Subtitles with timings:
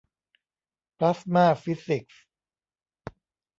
[0.97, 2.21] พลาสมาฟิสิกส์